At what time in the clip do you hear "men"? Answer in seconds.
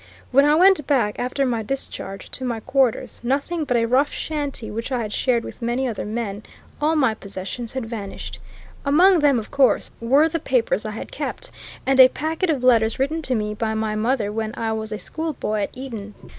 6.05-6.41